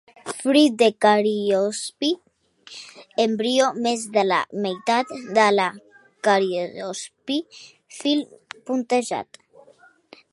[0.35, 2.07] Fruit una cariopsi;
[3.25, 5.67] embrió més de la meitat de la
[6.29, 7.39] cariopsi;
[8.01, 8.25] fil
[8.71, 9.41] puntejat.